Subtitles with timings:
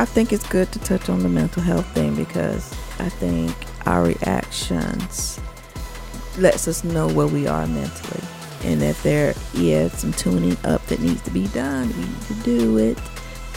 [0.00, 4.04] I think it's good to touch on the mental health thing because I think our
[4.04, 5.38] reactions
[6.38, 8.26] lets us know where we are mentally.
[8.64, 12.34] And if there is some tuning up that needs to be done, we need to
[12.42, 12.98] do it.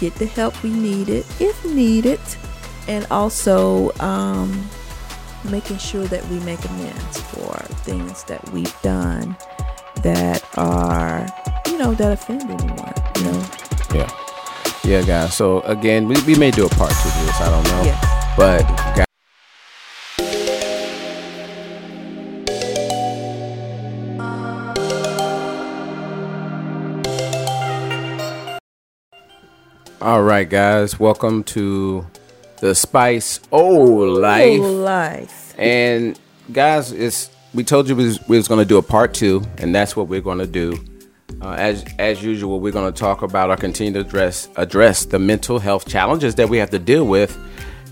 [0.02, 2.20] Get the help we need it if needed.
[2.90, 4.70] And also um,
[5.50, 7.54] making sure that we make amends for
[7.86, 9.38] things that we've done
[10.02, 11.26] that are,
[11.68, 13.46] you know, that offend anyone, you know.
[13.94, 14.23] Yeah.
[14.86, 15.34] Yeah, guys.
[15.34, 17.40] So again, we, we may do a part two to this.
[17.40, 17.84] I don't know.
[17.84, 18.36] Yeah.
[18.36, 19.06] But guys,
[30.02, 31.00] All right, guys.
[31.00, 32.06] Welcome to
[32.60, 34.60] the Spice Old Life.
[34.60, 35.56] Whole life.
[35.58, 36.20] And
[36.52, 39.44] guys, it's we told you we was, we was going to do a part two,
[39.60, 40.78] and that's what we're going to do.
[41.42, 45.20] Uh, as as usual, we're going to talk about or continue to address address the
[45.20, 47.38] mental health challenges that we have to deal with.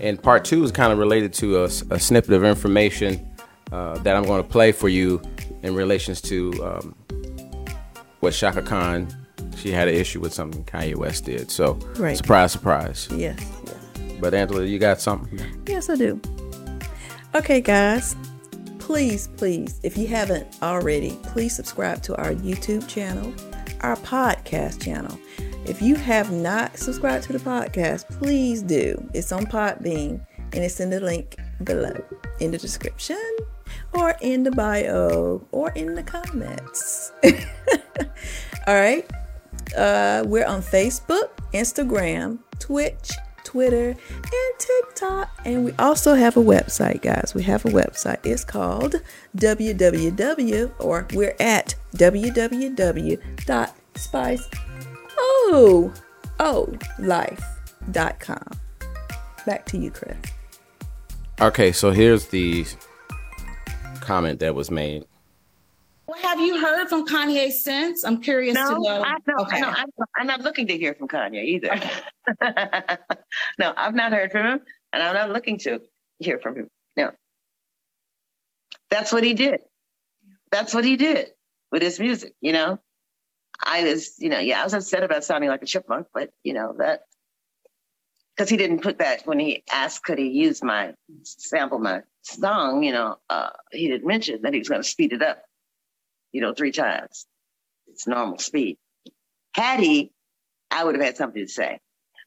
[0.00, 3.28] And part two is kind of related to a snippet of information
[3.70, 5.20] uh, that I'm going to play for you
[5.62, 6.94] in relations to um,
[8.20, 9.08] what Chaka Khan.
[9.56, 11.50] She had an issue with something Kanye West did.
[11.50, 12.16] So Right.
[12.16, 13.08] surprise, surprise.
[13.12, 13.38] Yes.
[13.66, 13.76] yes.
[14.20, 15.38] But Angela, you got something?
[15.68, 16.20] Yes, I do.
[17.34, 18.16] Okay, guys,
[18.82, 23.32] please, please, if you haven't already, please subscribe to our YouTube channel,
[23.82, 25.16] our podcast channel.
[25.66, 29.00] If you have not subscribed to the podcast, please do.
[29.14, 31.94] It's on Podbean and it's in the link below
[32.40, 33.22] in the description
[33.94, 37.12] or in the bio or in the comments.
[38.66, 39.08] All right.
[39.76, 43.12] Uh, we're on Facebook, Instagram, Twitch,
[43.44, 45.30] Twitter, and TikTok.
[45.44, 47.32] And we also have a website, guys.
[47.34, 48.18] We have a website.
[48.24, 48.96] It's called
[49.36, 54.38] www, or we're at www.spiceolife.com.
[55.18, 55.92] Oh,
[56.40, 56.74] oh,
[59.44, 60.16] Back to you, Chris.
[61.40, 62.64] Okay, so here's the
[64.00, 65.04] comment that was made.
[66.06, 68.04] Well, have you heard from Kanye since?
[68.04, 69.02] I'm curious to know.
[69.02, 69.60] I, no, okay.
[69.60, 71.80] no, I'm, I'm not looking to hear from Kanye either.
[73.58, 74.60] no, I've not heard from him,
[74.92, 75.80] and I'm not looking to
[76.18, 76.68] hear from him.
[76.96, 77.12] No,
[78.90, 79.60] that's what he did.
[80.50, 81.28] That's what he did
[81.70, 82.34] with his music.
[82.40, 82.78] You know,
[83.62, 86.52] I was, you know, yeah, I was upset about sounding like a chipmunk, but you
[86.52, 87.02] know that
[88.36, 92.82] because he didn't put that when he asked, could he use my sample my song?
[92.82, 95.42] You know, uh, he didn't mention that he was going to speed it up.
[96.32, 97.26] You know, three times.
[97.88, 98.78] It's normal speed.
[99.54, 100.10] Had he,
[100.70, 101.78] I would have had something to say.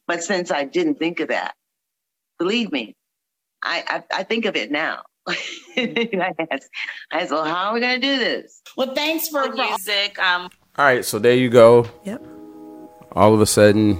[0.07, 1.55] But since I didn't think of that,
[2.37, 2.95] believe me,
[3.63, 5.01] I I, I think of it now.
[5.27, 6.69] I asked,
[7.11, 8.61] I said, well, how are we going to do this?
[8.77, 10.19] well, thanks for, for music.
[10.19, 11.87] Um, All right, so there you go.
[12.03, 12.23] Yep.
[13.13, 13.97] All of a sudden,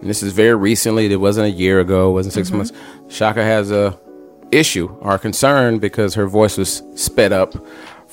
[0.00, 1.12] and this is very recently.
[1.12, 2.10] It wasn't a year ago.
[2.10, 2.72] It wasn't 6 months.
[3.10, 3.98] Chaka has a
[4.50, 7.54] issue or concern because her voice was sped up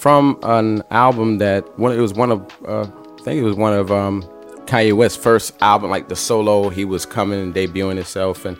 [0.01, 1.91] from an album that one.
[1.95, 2.87] It was one of uh,
[3.19, 4.23] I think it was one of um,
[4.65, 6.69] Kanye West's first album, like the solo.
[6.69, 8.57] He was coming and debuting himself, and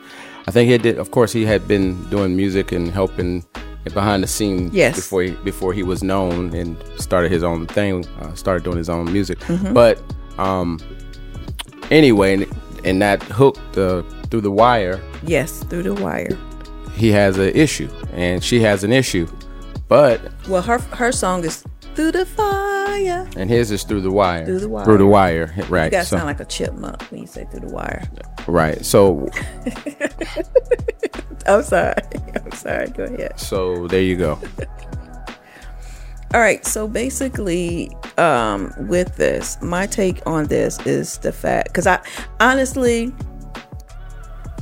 [0.48, 0.98] I think he did.
[1.00, 3.44] Of course, he had been doing music and helping
[3.96, 4.96] behind the scenes Yes.
[4.96, 8.06] before he before he was known and started his own thing.
[8.22, 9.40] Uh, started doing his own music,
[9.74, 10.00] but
[10.38, 10.80] um,
[11.90, 12.46] anyway, and,
[12.86, 16.38] and that hook uh, through the wire Yes, through the wire.
[16.94, 19.28] he has an issue and she has an issue
[19.92, 21.66] but Well, her her song is
[21.96, 23.28] through the fire.
[23.36, 24.86] and his is through the wire Through the wire.
[24.86, 27.68] through the wire right You gotta so, sound like a chipmunk when you say through
[27.68, 28.04] the wire.
[28.48, 29.28] right so
[31.48, 31.96] I'm sorry.
[32.36, 32.88] I'm sorry.
[32.90, 33.40] Go ahead.
[33.40, 34.40] so there you go
[36.34, 36.66] All right.
[36.66, 42.00] So basically, um, with this, my take on this is the fact because I
[42.40, 43.12] honestly,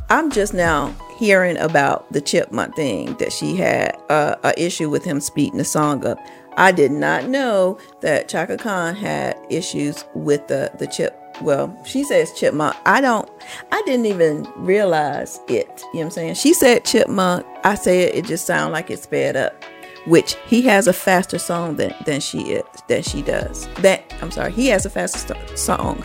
[0.09, 5.03] I'm just now hearing about the chipmunk thing that she had uh, a issue with
[5.03, 6.17] him speeding the song up.
[6.55, 11.15] I did not know that Chaka Khan had issues with the the chip.
[11.41, 12.75] Well, she says chipmunk.
[12.85, 13.29] I don't.
[13.71, 15.67] I didn't even realize it.
[15.93, 16.33] You know what I'm saying?
[16.35, 17.45] She said chipmunk.
[17.63, 18.15] I say it.
[18.15, 19.53] It just sounds like it's sped up
[20.05, 23.67] which he has a faster song than than she is than she does.
[23.75, 26.03] That I'm sorry, he has a faster st- song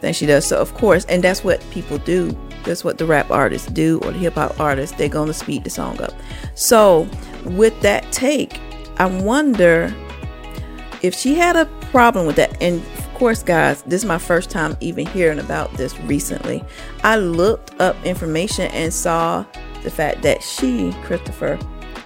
[0.00, 0.46] than she does.
[0.46, 2.36] So of course, and that's what people do.
[2.66, 4.96] That's what the rap artists do or the hip hop artists.
[4.96, 6.12] They're gonna speed the song up.
[6.54, 7.08] So
[7.44, 8.60] with that take,
[8.98, 9.94] I wonder
[11.02, 12.60] if she had a problem with that.
[12.60, 16.64] And of course, guys, this is my first time even hearing about this recently.
[17.02, 19.44] I looked up information and saw
[19.82, 21.58] the fact that she, Christopher,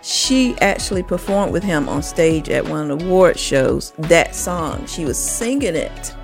[0.03, 3.93] she actually performed with him on stage at one of the award shows.
[3.99, 6.15] That song, she was singing it,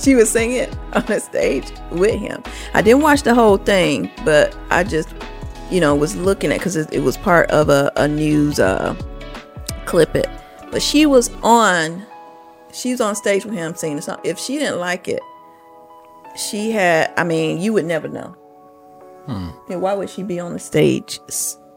[0.00, 2.42] she was singing on the stage with him.
[2.74, 5.08] I didn't watch the whole thing, but I just,
[5.70, 8.94] you know, was looking at because it, it, was part of a, a news uh,
[9.86, 10.28] clip it.
[10.70, 12.04] But she was on,
[12.72, 14.20] she was on stage with him singing the song.
[14.24, 15.20] If she didn't like it,
[16.36, 17.12] she had.
[17.16, 18.36] I mean, you would never know.
[19.26, 19.50] Hmm.
[19.70, 21.20] And why would she be on the stage,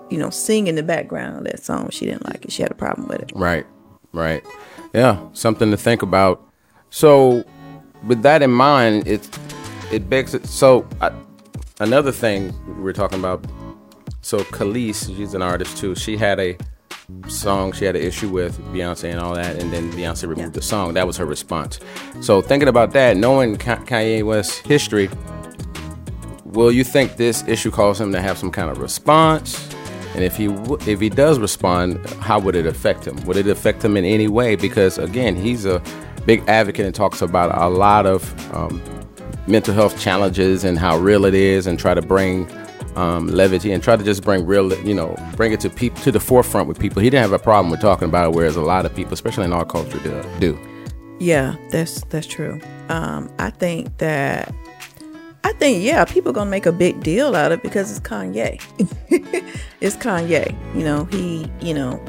[0.10, 1.90] you know, singing the background of that song?
[1.90, 2.52] She didn't like it.
[2.52, 3.31] She had a problem with it.
[3.36, 3.66] Right,
[4.12, 4.46] right.
[4.94, 6.48] Yeah, something to think about.
[6.90, 7.44] So,
[8.05, 9.27] with that in mind, it
[9.91, 10.45] it begs it.
[10.47, 11.11] So, I,
[11.79, 13.45] another thing we are talking about.
[14.21, 15.95] So, Kelis, she's an artist too.
[15.95, 16.57] She had a
[17.27, 20.47] song she had an issue with Beyonce and all that, and then Beyonce removed yeah.
[20.50, 20.94] the song.
[20.94, 21.79] That was her response.
[22.21, 25.09] So thinking about that, knowing Kanye West's history,
[26.45, 29.69] will you think this issue caused him to have some kind of response?
[30.15, 33.17] And if he w- if he does respond, how would it affect him?
[33.25, 34.55] Would it affect him in any way?
[34.55, 35.81] Because again, he's a
[36.25, 38.81] big advocate and talks about a lot of um,
[39.48, 42.48] mental health challenges and how real it is, and try to bring
[42.96, 46.12] um, levity and try to just bring real, you know, bring it to people to
[46.12, 47.02] the forefront with people.
[47.02, 49.46] He didn't have a problem with talking about it, whereas a lot of people, especially
[49.46, 50.24] in our culture, do.
[50.40, 50.60] do.
[51.20, 52.60] Yeah, that's that's true.
[52.90, 54.54] Um, I think that
[55.44, 58.62] I think yeah, people gonna make a big deal out of it because it's Kanye.
[59.81, 60.56] it's Kanye.
[60.75, 62.04] You know, he you know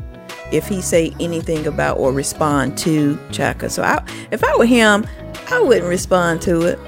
[0.53, 3.71] if he say anything about or respond to Chaka.
[3.71, 5.07] So I, if I were him,
[5.51, 6.79] I wouldn't respond to it.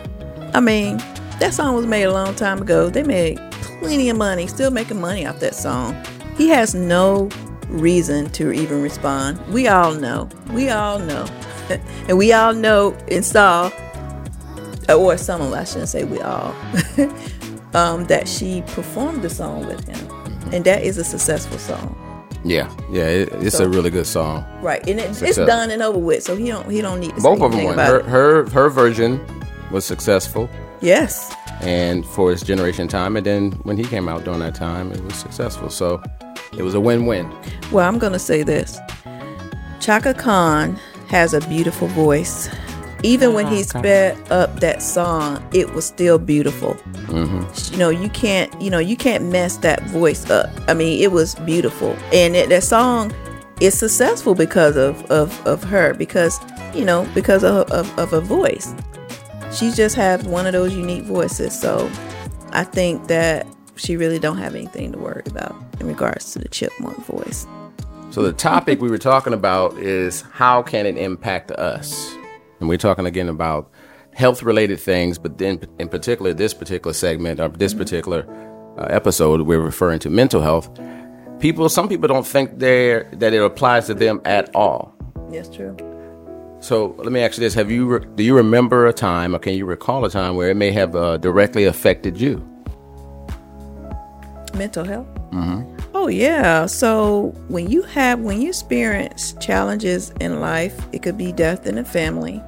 [0.55, 0.99] I mean,
[1.39, 2.89] that song was made a long time ago.
[2.89, 5.97] They made plenty of money, still making money off that song.
[6.37, 7.29] He has no
[7.69, 9.45] reason to even respond.
[9.53, 10.29] We all know.
[10.51, 11.27] We all know.
[12.09, 13.71] and we all know saw,
[14.89, 16.55] or some of us, I shouldn't say we all,
[17.75, 20.53] um, that she performed the song with him.
[20.53, 22.06] And that is a successful song.
[22.47, 24.47] Yeah, yeah, it, it's so, a really good song.
[24.63, 27.21] Right, and it, it's done and over with, so he don't he don't need to
[27.21, 27.77] both of them.
[27.77, 29.21] Her, her her version
[29.73, 30.49] was successful.
[30.81, 33.17] Yes, and for his generation time.
[33.17, 35.71] And then when he came out during that time, it was successful.
[35.71, 36.03] So
[36.57, 37.33] it was a win win.
[37.73, 38.79] Well, I'm going to say this
[39.81, 40.79] Chaka Khan
[41.09, 42.49] has a beautiful voice.
[43.07, 46.75] Even when he sped up that song, it was still beautiful.
[47.07, 47.73] Mm-hmm.
[47.73, 50.51] You know, you can't, you know, you can't mess that voice up.
[50.69, 53.13] I mean, it was beautiful, and it, that song
[53.61, 56.41] is successful because of of, of her, because
[56.75, 58.75] you know, because of of, of a voice
[59.57, 61.59] she just has one of those unique voices.
[61.59, 61.91] So
[62.51, 66.49] I think that she really don't have anything to worry about in regards to the
[66.49, 67.47] chipmunk voice.
[68.11, 72.16] So the topic we were talking about is how can it impact us?
[72.61, 73.71] And we're talking again about
[74.15, 77.83] health related things, but then in particular this particular segment or this mm-hmm.
[77.83, 80.71] particular uh, episode we're referring to mental health.
[81.39, 84.95] People some people don't think they that it applies to them at all.
[85.31, 85.77] Yes, true.
[86.61, 89.39] So let me ask you this: Have you re- do you remember a time, or
[89.39, 92.37] can you recall a time where it may have uh, directly affected you?
[94.55, 95.07] Mental health.
[95.31, 95.76] Mm-hmm.
[96.07, 96.67] Oh yeah.
[96.67, 101.75] So when you have when you experience challenges in life, it could be death in
[101.75, 102.41] the family,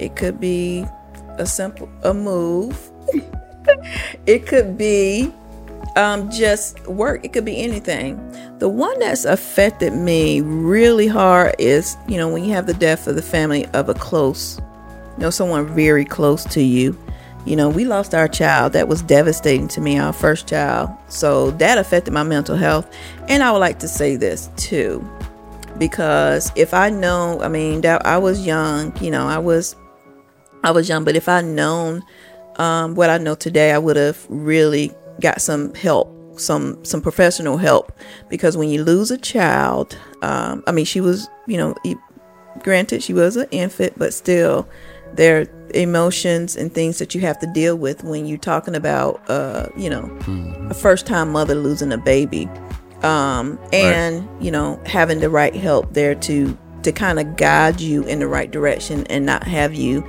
[0.00, 0.84] it could be
[1.38, 2.90] a simple a move,
[4.26, 5.32] it could be
[5.94, 7.24] um, just work.
[7.24, 8.16] It could be anything.
[8.58, 13.06] The one that's affected me really hard is, you know, when you have the death
[13.06, 14.58] of the family of a close,
[15.16, 16.98] you know, someone very close to you.
[17.48, 18.74] You know, we lost our child.
[18.74, 20.90] That was devastating to me, our first child.
[21.08, 22.86] So that affected my mental health.
[23.26, 25.02] And I would like to say this too,
[25.78, 29.76] because if I know, I mean, that I was young, you know, I was,
[30.62, 32.04] I was young, but if I known
[32.56, 37.56] um, what I know today, I would have really got some help some some professional
[37.56, 37.90] help
[38.28, 41.74] because when you lose a child um, i mean she was you know
[42.62, 44.68] granted she was an infant but still
[45.14, 49.22] there are emotions and things that you have to deal with when you're talking about
[49.28, 50.70] uh, you know mm-hmm.
[50.70, 52.48] a first time mother losing a baby
[53.02, 54.42] um, and right.
[54.42, 58.26] you know having the right help there to to kind of guide you in the
[58.26, 60.06] right direction and not have you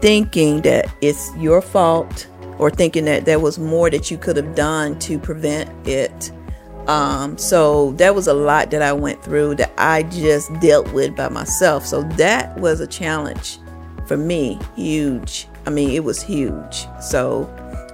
[0.00, 2.28] thinking that it's your fault
[2.58, 6.32] or thinking that there was more that you could have done to prevent it.
[6.88, 11.14] Um, so that was a lot that I went through that I just dealt with
[11.14, 11.86] by myself.
[11.86, 13.58] So that was a challenge
[14.08, 15.46] for me, huge.
[15.66, 16.86] I mean, it was huge.
[17.00, 17.44] So,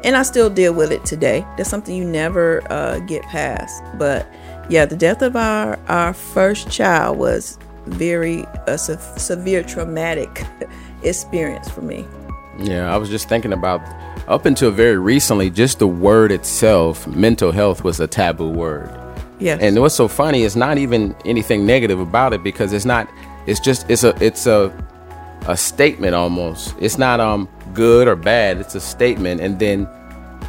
[0.04, 1.44] and I still deal with it today.
[1.56, 3.83] That's something you never uh, get past.
[3.99, 4.26] But
[4.71, 10.47] yeah, the death of our our first child was very a se- severe traumatic
[11.02, 12.06] experience for me.
[12.59, 13.83] Yeah, I was just thinking about
[14.28, 18.88] up until very recently, just the word itself, mental health, was a taboo word.
[19.40, 19.59] Yeah.
[19.61, 23.09] And what's so funny is not even anything negative about it because it's not.
[23.47, 24.73] It's just it's a it's a
[25.46, 26.74] a statement almost.
[26.80, 28.58] It's not um good or bad.
[28.58, 29.86] It's a statement, and then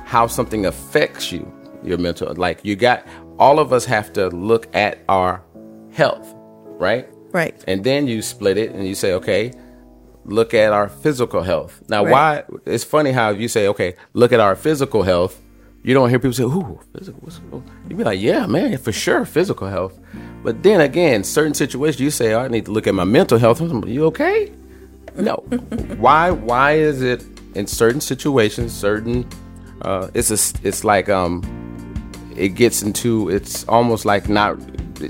[0.06, 1.52] how something affects you,
[1.84, 2.34] your mental.
[2.36, 3.06] Like you got
[3.40, 5.44] all of us have to look at our
[5.92, 6.34] health,
[6.80, 7.08] right?
[7.32, 7.62] Right.
[7.68, 9.52] And then you split it and you say, okay,
[10.24, 11.82] look at our physical health.
[11.90, 12.46] Now, Right.
[12.48, 12.60] why?
[12.66, 15.42] It's funny how you say, okay, look at our physical health.
[15.84, 17.64] You don't hear people say, ooh, physical.
[17.90, 20.00] You'd be like, yeah, man, for sure, physical health.
[20.44, 23.38] But then again, certain situations, you say, oh, I need to look at my mental
[23.38, 23.60] health.
[23.86, 24.52] You okay?
[25.16, 25.36] No.
[25.98, 26.32] why?
[26.32, 29.28] Why is it in certain situations, certain?
[29.82, 31.42] Uh, it's a, it's like um,
[32.36, 34.58] it gets into it's almost like not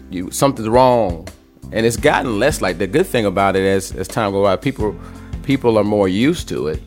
[0.09, 1.27] you something's wrong
[1.71, 4.55] and it's gotten less like the good thing about it as as time goes by
[4.55, 4.95] people
[5.43, 6.81] people are more used to it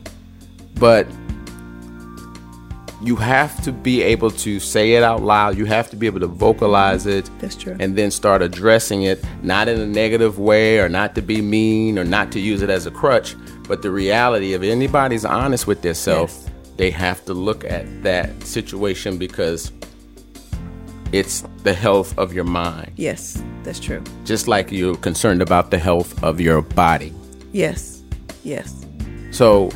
[0.75, 1.07] but
[3.01, 6.19] you have to be able to say it out loud you have to be able
[6.19, 7.75] to vocalize it That's true.
[7.79, 11.97] and then start addressing it not in a negative way or not to be mean
[11.97, 13.35] or not to use it as a crutch
[13.67, 16.51] but the reality of anybody's honest with themselves Yes.
[16.77, 19.71] they have to look at that situation because
[21.11, 24.03] it's the health of your mind Yes, that's true.
[24.25, 27.13] just like you're concerned about the health of your body
[27.51, 28.03] Yes,
[28.43, 28.85] yes,
[29.31, 29.71] so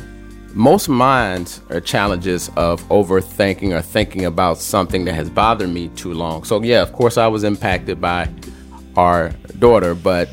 [0.54, 6.14] most minds are challenges of overthinking or thinking about something that has bothered me too
[6.14, 6.44] long.
[6.44, 8.28] So yeah, of course I was impacted by
[8.96, 10.28] our daughter, but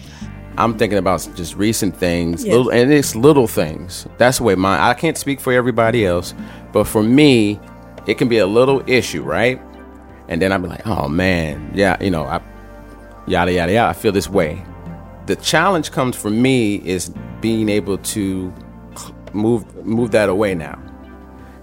[0.58, 4.08] I'm thinking about just recent things, little, and it's little things.
[4.20, 4.80] That's the way mine.
[4.80, 6.36] I can't speak for everybody else,
[6.72, 7.60] but for me,
[8.06, 9.60] it can be a little issue, right?
[10.28, 12.42] And then I'd be like, oh man, yeah, you know, I,
[13.26, 13.90] yada yada yada.
[13.90, 14.64] I feel this way.
[15.26, 18.54] The challenge comes for me is being able to
[19.34, 20.76] move move that away now.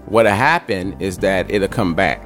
[0.05, 2.23] What'll happen is that it'll come back.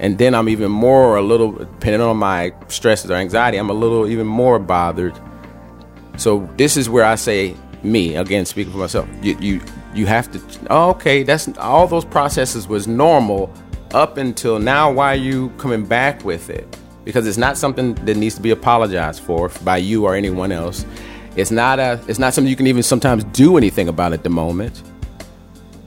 [0.00, 3.74] And then I'm even more a little depending on my stresses or anxiety, I'm a
[3.74, 5.18] little even more bothered.
[6.16, 9.08] So this is where I say me, again speaking for myself.
[9.22, 9.60] You you
[9.94, 13.52] you have to oh, okay, that's all those processes was normal
[13.94, 16.76] up until now why are you coming back with it?
[17.04, 20.84] Because it's not something that needs to be apologized for by you or anyone else.
[21.38, 24.28] It's not a it's not something you can even sometimes do anything about at the
[24.28, 24.82] moment.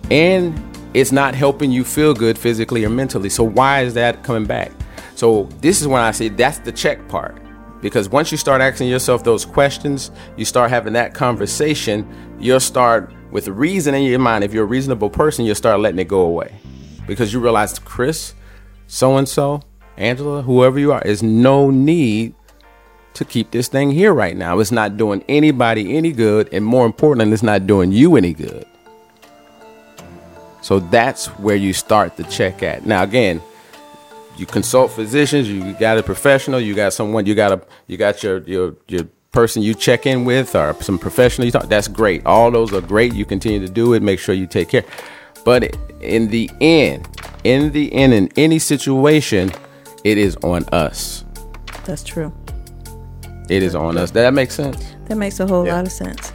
[0.09, 0.57] And
[0.93, 3.27] it's not helping you feel good physically or mentally.
[3.27, 4.71] So why is that coming back?
[5.15, 7.37] So this is when I say that's the check part.
[7.81, 12.07] Because once you start asking yourself those questions, you start having that conversation,
[12.39, 14.45] you'll start with reason in your mind.
[14.45, 16.55] If you're a reasonable person, you'll start letting it go away.
[17.07, 18.35] Because you realize, Chris,
[18.87, 19.63] so and so,
[19.97, 22.35] Angela, whoever you are, is no need
[23.13, 24.59] to keep this thing here right now.
[24.59, 28.65] It's not doing anybody any good, and more importantly, it's not doing you any good.
[30.61, 32.85] So that's where you start the check at.
[32.85, 33.41] Now, again,
[34.37, 35.49] you consult physicians.
[35.49, 36.59] You got a professional.
[36.59, 37.25] You got someone.
[37.25, 37.61] You got a.
[37.87, 41.67] You got your your your person you check in with, or some professional you talk.
[41.67, 42.25] That's great.
[42.25, 43.13] All those are great.
[43.13, 44.01] You continue to do it.
[44.01, 44.85] Make sure you take care.
[45.43, 47.07] But in the end,
[47.43, 49.51] in the end, in any situation,
[50.03, 51.25] it is on us.
[51.85, 52.31] that's true.
[53.51, 54.11] It is on us.
[54.11, 54.95] That makes sense.
[55.05, 55.75] That makes a whole Yeah.
[55.75, 56.31] lot of sense.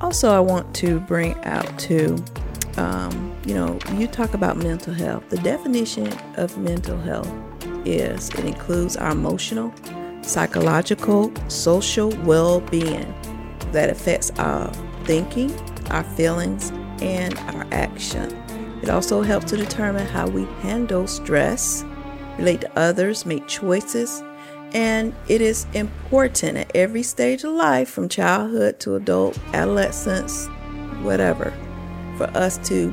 [0.00, 2.16] Also, I want to bring out to,
[2.78, 5.24] um, you know, you talk about mental health.
[5.28, 7.30] The definition of mental health
[7.84, 9.74] is it includes our emotional,
[10.22, 13.12] psychological, social well being
[13.72, 14.72] that affects our
[15.04, 15.52] thinking,
[15.90, 18.34] our feelings, and our action.
[18.82, 21.84] It also helps to determine how we handle stress,
[22.38, 24.22] relate to others, make choices,
[24.74, 30.48] and it is important at every stage of life, from childhood to adult, adolescence,
[31.02, 31.54] whatever,
[32.18, 32.90] for us to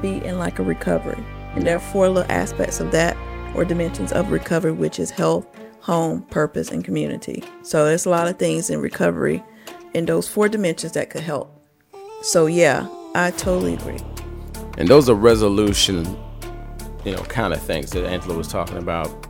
[0.00, 1.22] be in like a recovery.
[1.54, 3.16] And there are four little aspects of that
[3.54, 5.46] or dimensions of recovery, which is health,
[5.80, 7.44] home, purpose, and community.
[7.62, 9.42] So there's a lot of things in recovery
[9.92, 11.54] in those four dimensions that could help.
[12.22, 13.98] So yeah, I totally agree.
[14.78, 16.04] And those are resolution,
[17.04, 19.29] you know, kind of things that Angela was talking about.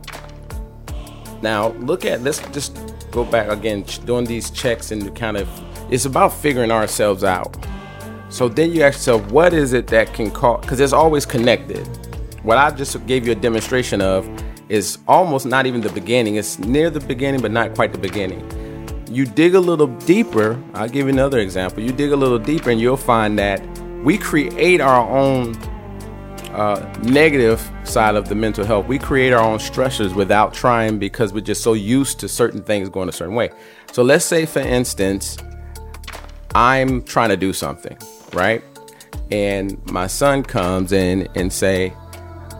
[1.41, 2.77] Now, look at let's just
[3.11, 5.49] go back again, doing these checks and kind of
[5.91, 7.57] it's about figuring ourselves out.
[8.29, 10.61] So then you ask yourself, what is it that can cause?
[10.61, 11.85] Because it's always connected.
[12.43, 14.27] What I just gave you a demonstration of
[14.69, 16.35] is almost not even the beginning.
[16.35, 18.49] It's near the beginning, but not quite the beginning.
[19.09, 20.57] You dig a little deeper.
[20.73, 21.83] I'll give you another example.
[21.83, 23.61] You dig a little deeper, and you'll find that
[24.01, 25.55] we create our own
[26.53, 28.87] uh, negative side of the mental health.
[28.87, 32.89] We create our own stressors without trying because we're just so used to certain things
[32.89, 33.51] going a certain way.
[33.91, 35.37] So let's say, for instance,
[36.53, 37.97] I'm trying to do something,
[38.33, 38.63] right?
[39.31, 41.93] And my son comes in and say,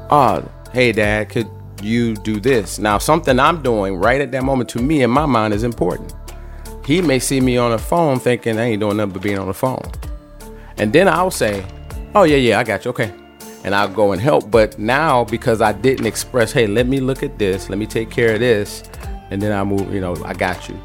[0.10, 1.50] "Oh, hey, Dad, could
[1.82, 5.26] you do this?" Now, something I'm doing right at that moment to me in my
[5.26, 6.14] mind is important.
[6.86, 9.48] He may see me on the phone thinking I ain't doing nothing but being on
[9.48, 9.84] the phone.
[10.78, 11.66] And then I'll say,
[12.16, 12.90] oh, yeah, yeah, I got you.
[12.90, 13.14] Okay.
[13.64, 14.50] And I'll go and help.
[14.50, 18.10] But now, because I didn't express, hey, let me look at this, let me take
[18.10, 18.84] care of this,
[19.30, 20.80] and then I move, you know, I got you.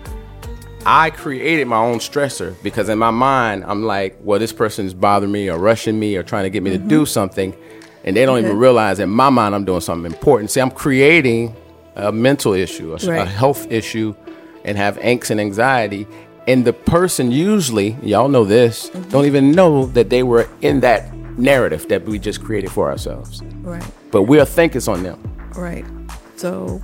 [0.88, 4.94] I created my own stressor because in my mind, I'm like, well, this person is
[4.94, 6.84] bothering me or rushing me or trying to get me mm-hmm.
[6.84, 7.56] to do something.
[8.04, 10.52] And they don't even realize in my mind I'm doing something important.
[10.52, 11.56] See, I'm creating
[11.96, 13.22] a mental issue, a, right.
[13.22, 14.14] a health issue,
[14.64, 16.06] and have angst and anxiety.
[16.46, 19.10] And the person usually, y'all know this, mm-hmm.
[19.10, 23.42] don't even know that they were in that narrative that we just created for ourselves.
[23.62, 23.84] Right.
[24.10, 25.20] But we'll think it's on them.
[25.54, 25.84] Right.
[26.36, 26.80] So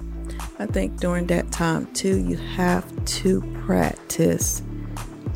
[0.58, 4.62] I think during that time too, you have to practice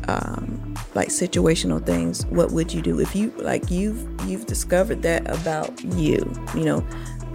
[0.07, 2.25] um, like situational things.
[2.27, 6.31] What would you do if you like you've you've discovered that about you?
[6.55, 6.87] You know,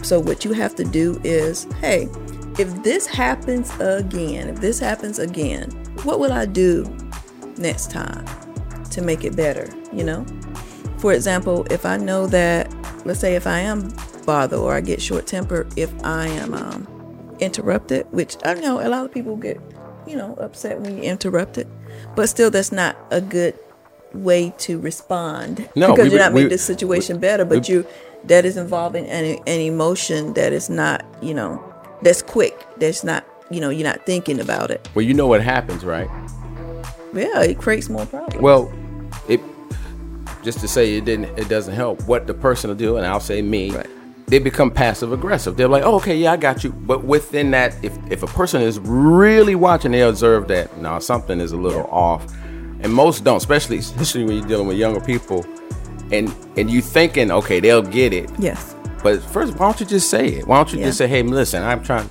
[0.02, 2.08] so what you have to do is, hey,
[2.58, 5.70] if this happens again, if this happens again,
[6.02, 6.84] what will I do
[7.56, 8.24] next time
[8.90, 9.68] to make it better?
[9.92, 10.26] You know,
[11.02, 12.72] for example, if I know that,
[13.04, 13.92] let's say, if I am
[14.24, 18.86] bothered or I get short tempered, if I am um, interrupted, which I know a
[18.88, 19.60] lot of people get,
[20.06, 21.66] you know, upset when you interrupt it,
[22.14, 23.58] but still, that's not a good
[24.14, 25.68] way to respond.
[25.74, 27.86] No, because we, you're not making the situation we, better, but we, you
[28.24, 31.60] that is involving an, an emotion that is not, you know,
[32.02, 32.64] that's quick.
[32.76, 34.88] That's not, you know, you're not thinking about it.
[34.94, 36.08] Well, you know what happens, right?
[37.12, 38.40] Yeah, it creates more problems.
[38.40, 38.72] Well,
[40.42, 42.02] just to say it didn't, it doesn't help.
[42.06, 43.70] What the person will do, and I'll say me.
[43.70, 43.86] Right
[44.32, 45.58] they become passive aggressive.
[45.58, 46.72] They're like, oh, okay, yeah, I got you.
[46.72, 51.38] But within that, if, if a person is really watching, they observe that now something
[51.38, 52.32] is a little off.
[52.80, 55.44] And most don't, especially especially when you're dealing with younger people,
[56.10, 58.30] and and you thinking, okay, they'll get it.
[58.38, 58.74] Yes.
[59.02, 60.46] But first, why don't you just say it?
[60.46, 60.86] Why don't you yeah.
[60.86, 62.08] just say, hey, listen, I'm trying.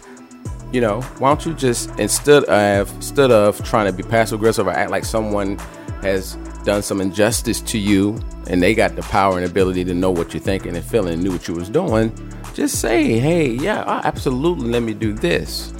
[0.71, 4.67] You know, why don't you just instead of instead of trying to be passive aggressive
[4.67, 5.57] or act like someone
[6.03, 10.11] has done some injustice to you and they got the power and ability to know
[10.11, 12.11] what you're thinking and feeling and knew what you was doing,
[12.53, 15.71] just say, hey, yeah, absolutely let me do this.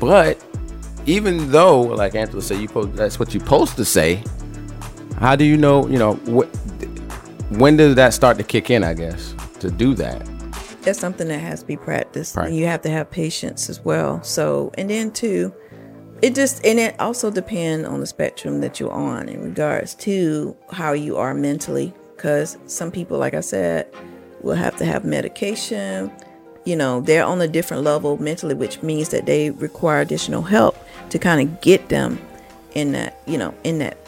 [0.00, 0.44] But
[1.06, 4.22] even though, like Angela said, you post, that's what you're supposed to say,
[5.18, 6.46] how do you know, you know, what,
[7.50, 10.26] when does that start to kick in, I guess, to do that?
[10.82, 12.36] That's something that has to be practiced.
[12.36, 12.52] Right.
[12.52, 14.22] You have to have patience as well.
[14.22, 15.54] So, and then too,
[16.24, 20.56] it just and it also depends on the spectrum that you're on in regards to
[20.72, 23.86] how you are mentally because some people like i said
[24.40, 26.10] will have to have medication.
[26.66, 30.76] You know they're on a different level mentally which means that they require additional help
[31.10, 32.18] to kind of get them
[32.72, 33.98] in that you know in that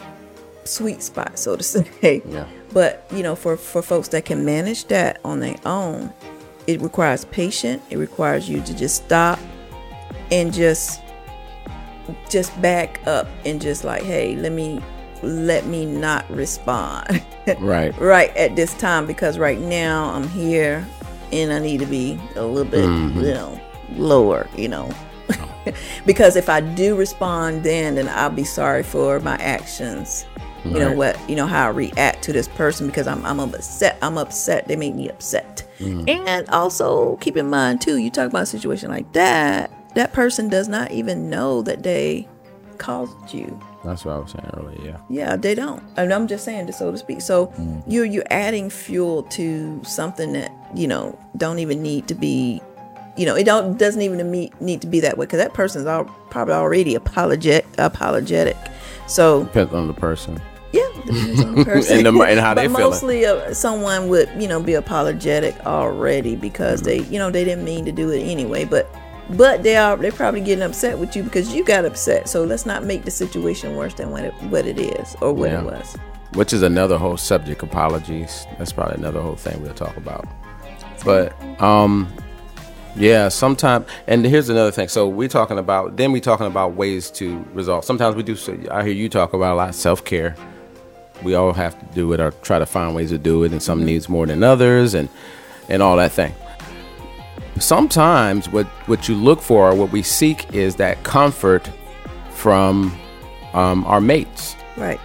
[0.65, 1.85] sweet spot so to say.
[2.27, 2.47] Yeah.
[2.73, 6.11] but you know for for folks that can manage that on their own
[6.67, 7.83] it requires patience.
[7.91, 9.39] It requires you to just stop
[10.33, 11.01] and just
[12.29, 14.81] just back up and just like, hey, let me
[15.23, 17.25] let me not respond.
[17.59, 17.97] right.
[17.99, 20.87] right at this time because right now I'm here
[21.33, 23.21] and I need to be a little bit, mm-hmm.
[23.21, 23.61] you know,
[23.95, 24.93] lower, you know.
[26.07, 30.27] because if I do respond then then I'll be sorry for my actions.
[30.65, 33.99] You know what, you know how I react to this person because I'm I'm upset.
[34.03, 34.67] I'm upset.
[34.67, 35.65] They make me upset.
[35.79, 36.09] Mm.
[36.09, 40.49] And also keep in mind too, you talk about a situation like that that person
[40.49, 42.29] does not even know that they
[42.77, 43.59] caused you.
[43.83, 44.79] That's what I was saying earlier.
[44.85, 44.99] Yeah.
[45.09, 45.83] Yeah, they don't.
[45.97, 47.23] And I'm just saying, so to speak.
[47.23, 47.83] So mm.
[47.87, 52.61] you're you're adding fuel to something that you know don't even need to be.
[53.17, 55.87] You know, it don't doesn't even need, need to be that way because that person's
[55.87, 57.67] all, probably already apologetic.
[57.79, 58.57] Apologetic.
[59.07, 60.39] So depends on the person.
[60.73, 62.07] Yeah, depends on the person.
[62.07, 62.79] and, the, and how they feel.
[62.91, 67.03] Mostly, uh, someone would you know be apologetic already because mm-hmm.
[67.03, 68.95] they you know they didn't mean to do it anyway, but
[69.31, 72.29] but they are they're probably getting upset with you because you got upset.
[72.29, 75.51] So let's not make the situation worse than what it, what it is or what
[75.51, 75.61] yeah.
[75.61, 75.97] it was.
[76.35, 78.47] Which is another whole subject apologies.
[78.59, 80.27] That's probably another whole thing we'll talk about.
[81.05, 82.13] But um
[82.95, 84.89] yeah sometimes and here's another thing.
[84.89, 87.85] So we're talking about then we're talking about ways to resolve.
[87.85, 88.37] Sometimes we do
[88.71, 90.37] i hear you talk about a lot of self-care.
[91.23, 93.63] We all have to do it or try to find ways to do it and
[93.63, 93.87] some mm-hmm.
[93.87, 95.09] needs more than others and
[95.69, 96.33] and all that thing
[97.61, 101.71] sometimes what what you look for, what we seek, is that comfort
[102.31, 102.97] from
[103.55, 105.01] um, our mates, right?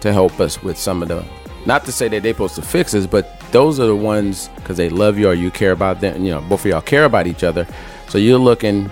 [0.00, 1.24] To help us with some of the,
[1.66, 4.76] not to say that they're supposed to fix us, but those are the ones because
[4.76, 6.24] they love you or you care about them.
[6.24, 7.66] You know, both of y'all care about each other,
[8.08, 8.90] so you're looking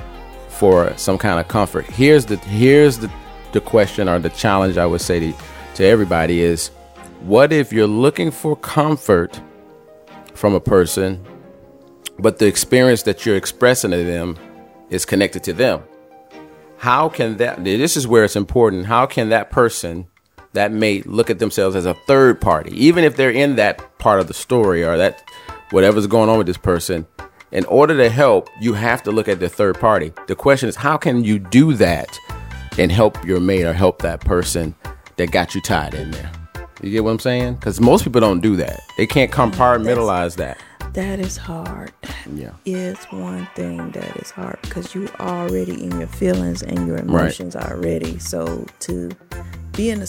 [0.49, 1.87] for some kind of comfort.
[1.87, 3.11] Here's the here's the
[3.53, 5.33] the question or the challenge I would say to
[5.77, 6.69] to everybody is,
[7.21, 9.41] what if you're looking for comfort
[10.35, 11.25] from a person
[12.19, 14.37] but the experience that you're expressing to them
[14.91, 15.83] is connected to them.
[16.79, 18.87] How can that, this is where it's important.
[18.87, 20.07] How can that person
[20.53, 24.21] that mate look at themselves as a third party, even if they're in that part
[24.21, 25.23] of the story or that
[25.71, 27.07] whatever's going on with this person.
[27.51, 30.13] In order to help, you have to look at the third party.
[30.27, 32.19] The question is, how can you do that
[32.79, 34.75] and help your mate or help that person
[35.17, 36.31] that got you tied in there?
[36.83, 37.55] You get what I'm saying?
[37.55, 38.81] Because most people don't do that.
[38.97, 40.59] They can't compartmentalize that.
[40.95, 41.93] That is hard.
[42.35, 42.53] Yeah.
[42.65, 47.55] It's one thing that is hard because you already in your feelings and your emotions
[47.55, 48.19] already.
[48.19, 49.11] So to
[49.73, 50.07] be in a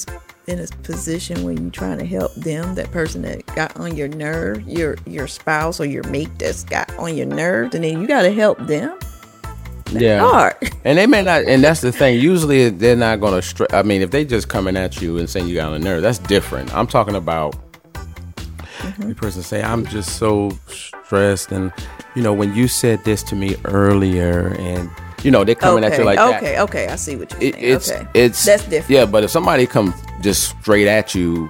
[0.47, 4.07] in a position where you're trying to help them, that person that got on your
[4.07, 8.07] nerve, your your spouse or your mate that's got on your nerves, and then you
[8.07, 8.97] got to help them.
[9.91, 10.19] Yeah.
[10.19, 10.55] Hard.
[10.85, 12.19] And they may not, and that's the thing.
[12.19, 13.41] Usually, they're not going to.
[13.41, 15.79] Str- I mean, if they just coming at you and saying you got on the
[15.79, 16.73] nerve, that's different.
[16.73, 17.55] I'm talking about
[18.99, 21.71] the person say, "I'm just so stressed," and
[22.15, 24.89] you know, when you said this to me earlier, and
[25.23, 25.93] you know, they're coming okay.
[25.93, 26.37] at you like that.
[26.41, 26.59] okay.
[26.61, 26.87] Okay.
[26.87, 27.65] I see what you're It, saying.
[27.73, 28.07] it's okay.
[28.13, 28.89] it's that's different.
[28.89, 31.49] Yeah, but if somebody come just straight at you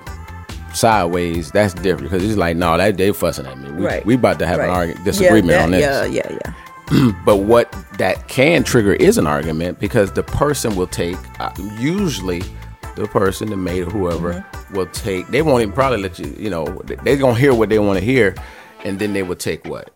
[0.74, 3.72] sideways, that's different because it's like, no, that they fussing at me.
[3.72, 4.06] We, Right.
[4.06, 6.13] we about to have an argument, disagreement yeah, on that- this.
[6.13, 6.28] Yeah.
[6.32, 6.38] Yeah.
[6.46, 7.12] Yeah.
[7.26, 12.42] But what that can trigger is an argument because the person will take, uh, usually,
[13.00, 14.76] the person, the mate, or whoever, Mm-hmm.
[14.76, 15.28] will take.
[15.30, 16.36] They won't even probably let you.
[16.38, 18.36] You know, they- they're gonna hear what they want to hear,
[18.86, 19.90] and then they will take what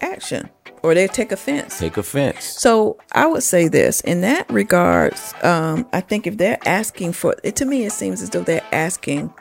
[0.00, 0.48] Action,
[0.82, 1.78] or they take offense.
[1.78, 2.44] take offense.
[2.44, 5.34] So I would say this in that regards.
[5.42, 8.64] Um, I think if they're asking for it, to me, it seems as though they're
[8.72, 9.32] asking,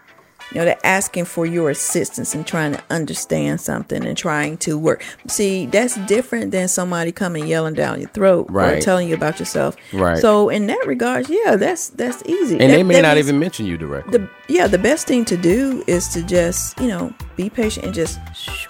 [0.51, 4.77] you know, they're asking for your assistance and trying to understand something and trying to
[4.77, 5.03] work.
[5.27, 8.81] See, that's different than somebody coming yelling down your throat or Right.
[8.81, 9.75] telling you about yourself.
[9.93, 10.17] Right.
[10.17, 12.59] So in that regards, yeah, that's that's easy.
[12.59, 14.17] And That- they may not even mention you directly.
[14.17, 17.93] the yeah the best thing to do is to just you know be patient and
[17.95, 18.65] just shh,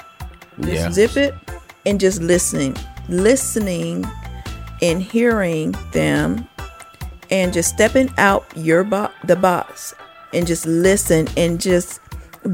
[0.60, 0.92] just Yeah.
[0.92, 1.34] zip it
[1.86, 2.76] and just listening
[3.08, 4.06] listening
[4.82, 6.48] and hearing them
[7.32, 9.94] and just stepping out your bo- the box
[10.34, 12.00] and just listen and just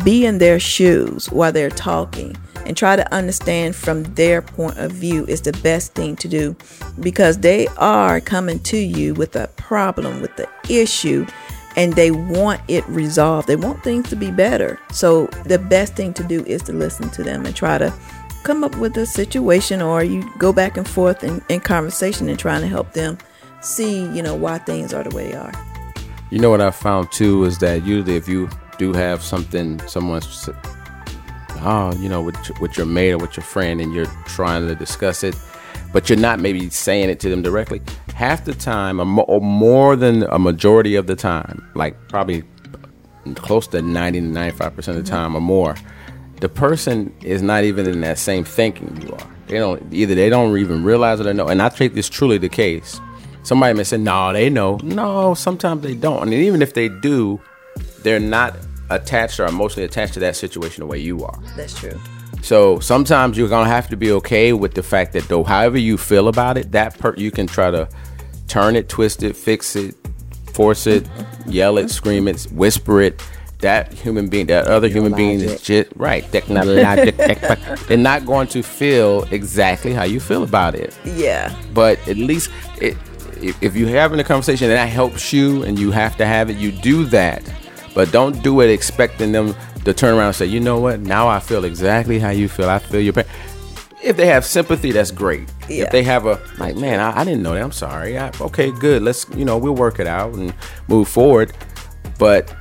[0.04, 2.36] be in their shoes while they're talking
[2.66, 6.56] and try to understand from their point of view is the best thing to do
[7.00, 11.26] because they are coming to you with a problem with the issue
[11.76, 13.48] and they want it resolved.
[13.48, 14.80] They want things to be better.
[14.92, 17.94] So the best thing to do is to listen to them and try to
[18.44, 22.40] come up with a situation or you go back and forth in, in conversation and
[22.40, 23.18] trying to help them
[23.62, 25.75] see you know why things are the way they are
[26.36, 30.50] You know what I found too is that usually if you do have something, someone's,
[30.50, 30.56] oh,
[31.62, 34.76] ah, you know, with with your mate or with your friend, and you're trying to
[34.76, 35.34] discuss it,
[35.94, 37.82] but you're not maybe saying it to them directly.
[38.14, 42.44] Half the time, or, or more than a majority of the time, like probably
[43.36, 45.78] close to 90 to 95 percent of the time or more,
[46.42, 49.28] the person is not even in that same thinking you are.
[49.48, 50.16] They don't either.
[50.16, 51.48] They don't even realize it or know.
[51.48, 53.00] And I think this truly the case.
[53.46, 56.24] Somebody may say, "No, they know." No, sometimes they don't.
[56.24, 57.40] And even if they do,
[58.02, 58.58] they're not
[58.90, 61.40] attached or emotionally attached to that situation the way you are.
[61.58, 62.00] that's true
[62.44, 65.98] So sometimes you're gonna have to be okay with the fact that though, however you
[65.98, 67.88] feel about it, that per- you can try to
[68.48, 69.96] turn it, twist it, fix it,
[70.54, 71.08] force it,
[71.48, 73.24] yell it, scream it, whisper it.
[73.60, 76.24] That human being, that other human being is just right.
[76.32, 82.52] They're not going to feel exactly how you feel about it yeah but at least
[82.80, 82.96] it,
[83.38, 86.50] if, if you're having a conversation and that helps you and you have to have
[86.50, 87.44] it, you do that.
[87.94, 91.28] But don't do it expecting them to turn around and say, you know what, now
[91.28, 92.70] I feel exactly how you feel.
[92.70, 93.26] I feel your pain.
[94.04, 95.50] If they have sympathy, that's great.
[95.68, 95.86] Yeah.
[95.86, 97.64] If they have a like, man, I, I didn't know that.
[97.64, 98.18] I'm sorry.
[98.18, 99.02] I, okay, good.
[99.02, 100.54] Let's you know we'll work it out and
[100.88, 101.54] move forward.
[102.20, 102.56] But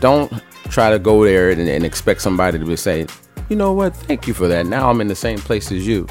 [0.00, 0.32] don't
[0.70, 3.06] try to go there and, and expect somebody to be say,
[3.48, 4.66] you know what, thank you for that.
[4.66, 6.06] Now I'm in the same place as you.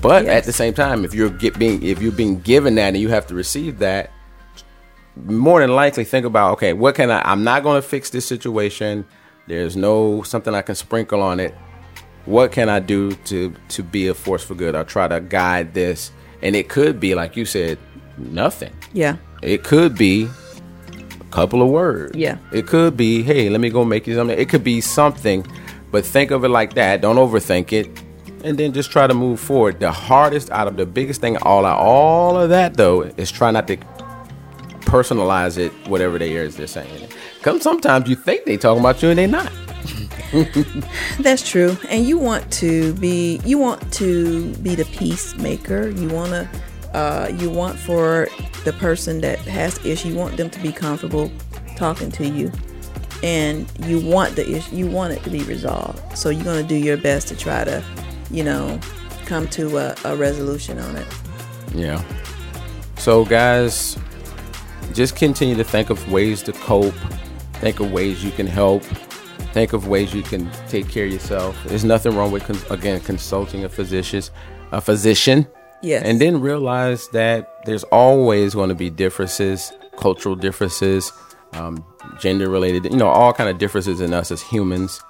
[0.00, 0.38] But Yes.
[0.38, 3.08] at the same time, if you're get being if you're being given that and you
[3.08, 4.10] have to receive that,
[5.24, 7.20] more than likely think about okay, what can I?
[7.30, 9.04] I'm not going to fix this situation.
[9.46, 11.54] There's no something I can sprinkle on it.
[12.26, 14.74] What can I do to to be a force for good?
[14.74, 17.78] I'll try to guide this, and it could be like you said,
[18.18, 18.72] nothing.
[18.92, 20.28] yeah It could be
[21.20, 22.14] a couple of words.
[22.16, 22.36] Yeah.
[22.52, 24.38] It could be, hey, let me go make you something.
[24.38, 25.46] It could be something,
[25.90, 27.00] but think of it like that.
[27.00, 27.88] Don't overthink it.
[28.44, 29.80] And then just try to move forward.
[29.80, 33.66] The hardest out of the biggest thing, all all of that though, is try not
[33.68, 33.76] to
[34.80, 37.08] personalize it, whatever they is they're saying.
[37.38, 39.52] Because sometimes you think they talking about you and they're not.
[41.20, 41.76] That's true.
[41.88, 45.88] And you want to be you want to be the peacemaker.
[45.88, 46.48] You want to
[46.94, 48.28] uh, you want for
[48.64, 51.30] the person that has issue, you want them to be comfortable
[51.76, 52.50] talking to you.
[53.22, 56.16] And you want the issue you want it to be resolved.
[56.16, 57.82] So you're to do your best to try to,
[58.30, 58.78] you know,
[59.26, 61.06] come to a, a resolution on it.
[61.74, 62.02] Yeah.
[62.96, 63.98] So, guys,
[64.92, 66.94] just continue to think of ways to cope,
[67.54, 68.82] think of ways you can help,
[69.52, 71.56] think of ways you can take care of yourself.
[71.64, 74.22] There's nothing wrong with con- again consulting a physician,
[74.72, 75.46] a physician.
[75.80, 76.02] Yes.
[76.04, 81.12] And then realize that there's always going to be differences, cultural differences,
[81.52, 81.84] um,
[82.18, 85.00] gender related, you know, all kind of differences in us as humans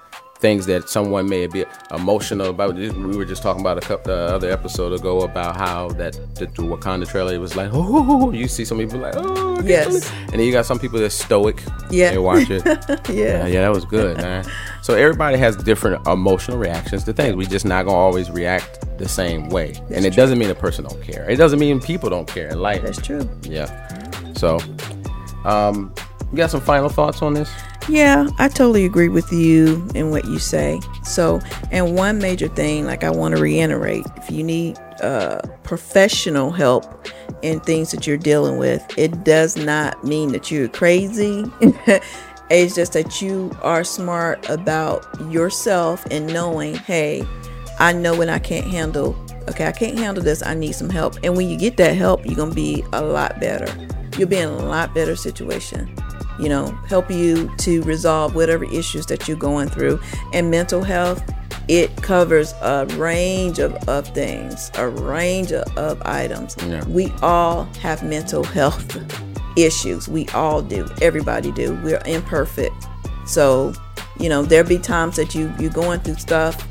[0.41, 2.75] things that someone may be emotional about.
[2.77, 6.47] We were just talking about a couple the other episode ago about how that the,
[6.47, 10.09] the Wakanda trailer was like, oh, you see some people like, oh, Yes.
[10.23, 11.61] and then you got some people that's stoic.
[11.91, 12.11] Yeah.
[12.13, 12.65] they watch it.
[13.09, 13.15] Yeah.
[13.15, 14.45] yeah, yeah, that was good, man.
[14.83, 17.35] So everybody has different emotional reactions to things.
[17.35, 20.85] We just not gonna always react the same way, and it doesn't mean a person
[20.85, 21.29] don't care.
[21.29, 22.83] It doesn't mean people don't care Like.
[22.83, 23.29] That's true.
[23.43, 23.67] Yeah.
[24.35, 24.59] So,
[25.45, 25.93] um,
[26.31, 27.51] you got some final thoughts on this?
[27.89, 30.79] Yeah, I totally agree with you and what you say.
[31.05, 36.51] So, and one major thing, like I want to reiterate, if you need uh, professional
[36.51, 37.09] help
[37.41, 41.47] in things that you're dealing with, it does not mean that you're crazy.
[42.51, 47.25] it's just that you are smart about yourself and knowing, hey,
[47.79, 49.17] I know when I can't handle.
[49.49, 50.43] Okay, I can't handle this.
[50.45, 51.17] I need some help.
[51.23, 53.73] And when you get that help, you're gonna be a lot better.
[54.19, 55.89] You'll be in a lot better situation
[56.39, 60.01] you know, help you to resolve whatever issues that you're going through.
[60.33, 61.23] And mental health,
[61.69, 66.57] it covers a range of, of things, a range of, of items.
[66.67, 66.85] Yeah.
[66.87, 68.97] We all have mental health
[69.57, 70.09] issues.
[70.09, 70.89] We all do.
[71.03, 71.75] Everybody do.
[71.83, 72.75] We're imperfect.
[73.27, 73.75] So,
[74.19, 76.67] you know, there be times that you you're going through stuff.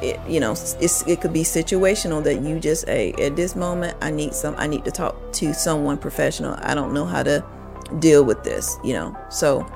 [0.00, 3.96] It, you know, it's it could be situational that you just, hey, at this moment,
[4.00, 4.54] I need some.
[4.56, 6.54] I need to talk to someone professional.
[6.60, 7.44] I don't know how to
[7.98, 9.66] deal with this you know so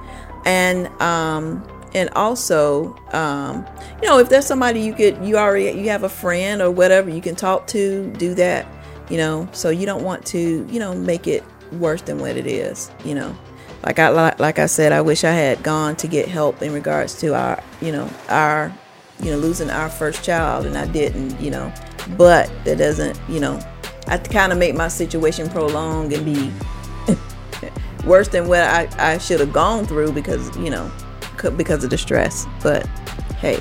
[0.44, 3.66] and um and also um
[4.00, 7.10] you know if there's somebody you could you already you have a friend or whatever
[7.10, 8.66] you can talk to do that
[9.08, 12.46] you know so you don't want to you know make it worse than what it
[12.46, 13.36] is you know.
[13.84, 16.72] Like i like, like i said i wish i had gone to get help in
[16.72, 18.72] regards to our you know our
[19.20, 21.72] you know losing our first child and i didn't you know.
[22.16, 23.60] But that doesn't you know
[24.06, 26.52] i kind of make my situation prolong and be
[28.04, 30.90] worse than what I, I should have gone through because you know
[31.40, 32.86] c- because of the stress but
[33.38, 33.56] hey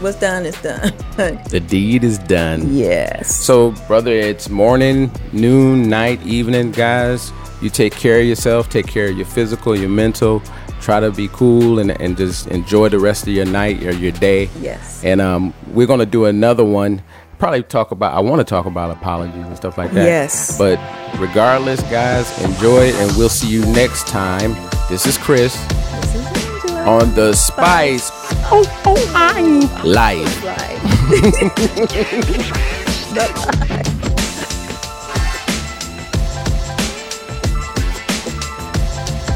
[0.00, 0.92] what's done is done
[1.48, 2.74] The deed is done.
[2.74, 7.32] yes So, brother, it's morning, noon, night, evening, guys.
[7.62, 10.42] You take care of yourself, take care of your physical, your mental.
[10.80, 14.10] Try to be cool and, and just enjoy the rest of your night or your
[14.12, 14.50] day.
[14.60, 15.02] Yes.
[15.04, 17.00] And um, we're going to do another one.
[17.44, 20.06] Probably talk about, I want to talk about apologies and stuff like that.
[20.06, 20.56] Yes.
[20.56, 20.80] But
[21.18, 24.54] regardless, guys, enjoy it and we'll see you next time.
[24.88, 28.08] This is Chris this is on the Spice
[28.50, 29.82] oh, oh, oh.
[29.84, 30.42] Life.
[30.42, 30.80] right
[33.14, 34.00] Bye-bye.